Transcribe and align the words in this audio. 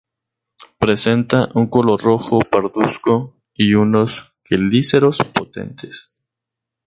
Presenta 0.79 1.47
un 1.53 1.67
color 1.69 2.01
rojo 2.01 2.39
parduzco 2.39 3.35
y 3.53 3.75
unos 3.75 4.33
quelíceros 4.43 5.19
potentes. 5.31 6.17